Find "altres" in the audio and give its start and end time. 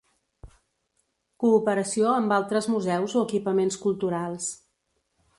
2.37-2.69